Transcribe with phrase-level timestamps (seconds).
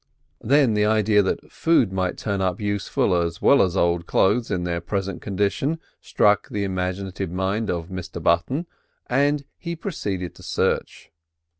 [0.43, 4.63] Then the idea that food might turn up useful as well as old clothes in
[4.63, 8.65] their present condition struck the imaginative mind of Mr Button,
[9.05, 11.11] and he proceeded to search.